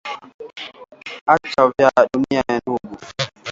[1.31, 2.97] Acha vya dunia ndugu.